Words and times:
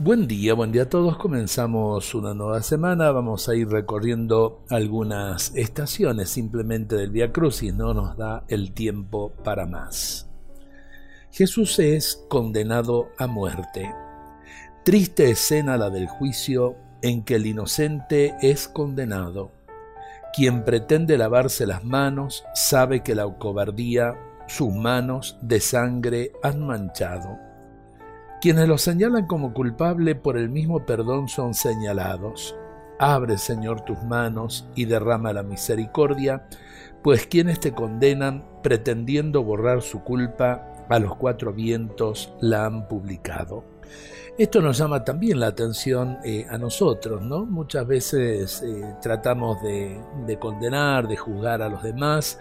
Buen 0.00 0.28
día, 0.28 0.54
buen 0.54 0.70
día 0.70 0.82
a 0.82 0.88
todos. 0.88 1.16
Comenzamos 1.16 2.14
una 2.14 2.32
nueva 2.32 2.62
semana. 2.62 3.10
Vamos 3.10 3.48
a 3.48 3.56
ir 3.56 3.68
recorriendo 3.68 4.62
algunas 4.70 5.52
estaciones 5.56 6.30
simplemente 6.30 6.94
del 6.94 7.10
Via 7.10 7.32
Crucis. 7.32 7.74
No 7.74 7.92
nos 7.94 8.16
da 8.16 8.44
el 8.46 8.70
tiempo 8.70 9.32
para 9.42 9.66
más. 9.66 10.30
Jesús 11.32 11.80
es 11.80 12.24
condenado 12.28 13.08
a 13.18 13.26
muerte. 13.26 13.92
Triste 14.84 15.32
escena 15.32 15.76
la 15.76 15.90
del 15.90 16.06
juicio 16.06 16.76
en 17.02 17.24
que 17.24 17.34
el 17.34 17.46
inocente 17.46 18.36
es 18.40 18.68
condenado. 18.68 19.50
Quien 20.32 20.64
pretende 20.64 21.18
lavarse 21.18 21.66
las 21.66 21.82
manos 21.82 22.44
sabe 22.54 23.02
que 23.02 23.16
la 23.16 23.26
cobardía 23.36 24.14
sus 24.46 24.72
manos 24.72 25.38
de 25.42 25.58
sangre 25.58 26.30
han 26.44 26.64
manchado. 26.64 27.47
Quienes 28.40 28.68
lo 28.68 28.78
señalan 28.78 29.26
como 29.26 29.52
culpable 29.52 30.14
por 30.14 30.38
el 30.38 30.48
mismo 30.48 30.86
perdón 30.86 31.28
son 31.28 31.54
señalados. 31.54 32.54
Abre, 33.00 33.36
Señor, 33.36 33.80
tus 33.80 34.00
manos 34.04 34.68
y 34.76 34.84
derrama 34.84 35.32
la 35.32 35.42
misericordia, 35.42 36.46
pues 37.02 37.26
quienes 37.26 37.58
te 37.58 37.72
condenan, 37.72 38.44
pretendiendo 38.62 39.42
borrar 39.42 39.82
su 39.82 40.04
culpa, 40.04 40.86
a 40.88 40.98
los 41.00 41.16
cuatro 41.16 41.52
vientos 41.52 42.32
la 42.40 42.66
han 42.66 42.86
publicado. 42.86 43.64
Esto 44.38 44.62
nos 44.62 44.78
llama 44.78 45.02
también 45.02 45.40
la 45.40 45.48
atención 45.48 46.18
eh, 46.24 46.46
a 46.48 46.58
nosotros, 46.58 47.22
¿no? 47.22 47.44
Muchas 47.44 47.88
veces 47.88 48.62
eh, 48.62 48.94
tratamos 49.02 49.60
de, 49.64 50.00
de 50.26 50.38
condenar, 50.38 51.08
de 51.08 51.16
juzgar 51.16 51.60
a 51.60 51.68
los 51.68 51.82
demás, 51.82 52.38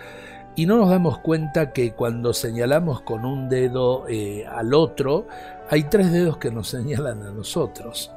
y 0.57 0.65
no 0.65 0.77
nos 0.77 0.89
damos 0.89 1.19
cuenta 1.19 1.71
que 1.71 1.93
cuando 1.93 2.33
señalamos 2.33 3.01
con 3.01 3.25
un 3.25 3.47
dedo 3.47 4.07
eh, 4.09 4.43
al 4.47 4.73
otro, 4.73 5.27
hay 5.69 5.83
tres 5.83 6.11
dedos 6.11 6.37
que 6.37 6.51
nos 6.51 6.69
señalan 6.69 7.23
a 7.23 7.31
nosotros. 7.31 8.11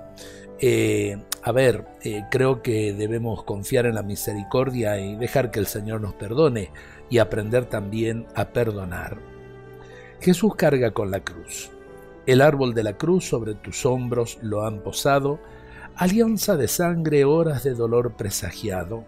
Eh, 0.59 1.23
a 1.43 1.53
ver, 1.53 1.87
eh, 2.03 2.25
creo 2.31 2.63
que 2.63 2.93
debemos 2.93 3.45
confiar 3.45 3.87
en 3.87 3.95
la 3.95 4.03
misericordia 4.03 4.99
y 5.01 5.17
dejar 5.17 5.51
que 5.51 5.59
el 5.59 5.67
Señor 5.67 6.01
nos 6.01 6.15
perdone 6.15 6.71
y 7.09 7.19
aprender 7.19 7.65
también 7.65 8.27
a 8.35 8.47
perdonar. 8.49 9.19
Jesús 10.21 10.55
carga 10.55 10.91
con 10.91 11.11
la 11.11 11.21
cruz. 11.21 11.71
El 12.27 12.43
árbol 12.43 12.75
de 12.75 12.83
la 12.83 12.99
cruz 12.99 13.25
sobre 13.25 13.55
tus 13.55 13.87
hombros 13.87 14.39
lo 14.43 14.67
han 14.67 14.83
posado, 14.83 15.41
alianza 15.97 16.57
de 16.57 16.69
sangre, 16.69 17.25
horas 17.25 17.65
de 17.65 17.75
dolor 17.75 18.17
presagiado 18.17 19.05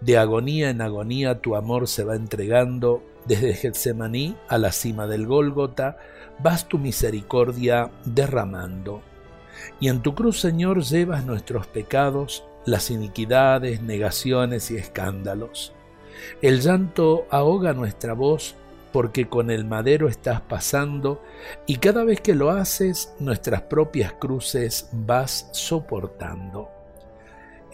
de 0.00 0.18
agonía 0.18 0.70
en 0.70 0.80
agonía 0.80 1.40
tu 1.40 1.56
amor 1.56 1.88
se 1.88 2.04
va 2.04 2.14
entregando, 2.14 3.02
desde 3.26 3.54
Getsemaní 3.54 4.36
a 4.48 4.58
la 4.58 4.72
cima 4.72 5.06
del 5.06 5.26
Gólgota, 5.26 5.98
vas 6.38 6.68
tu 6.68 6.78
misericordia 6.78 7.90
derramando. 8.04 9.02
Y 9.80 9.88
en 9.88 10.00
tu 10.02 10.14
cruz, 10.14 10.40
Señor, 10.40 10.82
llevas 10.82 11.24
nuestros 11.24 11.66
pecados, 11.66 12.44
las 12.64 12.90
iniquidades, 12.90 13.82
negaciones 13.82 14.70
y 14.70 14.76
escándalos. 14.76 15.72
El 16.42 16.60
llanto 16.60 17.26
ahoga 17.30 17.72
nuestra 17.72 18.12
voz 18.12 18.54
porque 18.92 19.28
con 19.28 19.50
el 19.50 19.64
madero 19.64 20.08
estás 20.08 20.40
pasando 20.40 21.22
y 21.66 21.76
cada 21.76 22.04
vez 22.04 22.20
que 22.20 22.34
lo 22.34 22.50
haces 22.50 23.14
nuestras 23.18 23.62
propias 23.62 24.14
cruces 24.14 24.88
vas 24.92 25.48
soportando. 25.52 26.77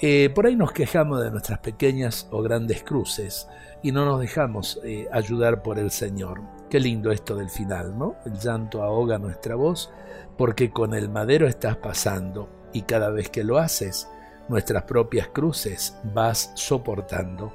Eh, 0.01 0.31
por 0.35 0.47
ahí 0.47 0.57
nos 0.57 0.73
quejamos 0.73 1.23
de 1.23 1.31
nuestras 1.31 1.61
pequeñas 1.61 2.29
o 2.31 2.43
grandes 2.43 2.83
cruces 2.83 3.49
y 3.83 3.93
no 3.93 4.05
nos 4.05 4.21
dejamos 4.21 4.81
eh, 4.85 5.09
ayudar 5.13 5.63
por 5.63 5.79
el 5.79 5.91
Señor. 5.91 6.43
Qué 6.69 6.81
lindo 6.81 7.13
esto 7.13 7.37
del 7.37 7.49
final, 7.49 7.97
¿no? 7.97 8.17
El 8.27 8.35
llanto 8.35 8.83
ahoga 8.83 9.19
nuestra 9.19 9.55
voz 9.55 9.93
porque 10.37 10.71
con 10.71 10.95
el 10.95 11.09
madero 11.09 11.47
estás 11.47 11.77
pasando 11.77 12.49
y 12.73 12.83
cada 12.83 13.11
vez 13.11 13.31
que 13.31 13.45
lo 13.45 13.59
haces, 13.59 14.09
nuestras 14.49 14.83
propias 14.83 15.29
cruces 15.29 15.97
vas 16.13 16.51
soportando. 16.55 17.53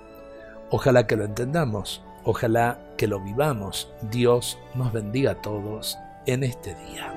Ojalá 0.72 1.08
que 1.08 1.18
lo 1.18 1.26
entendamos, 1.26 2.04
ojalá 2.24 2.80
que 2.98 3.08
lo 3.08 3.20
vivamos. 3.20 3.92
Dios 4.10 4.58
nos 4.76 4.94
bendiga 4.94 5.32
a 5.32 5.42
todos 5.42 5.98
en 6.26 6.44
este 6.44 6.76
día. 6.76 7.14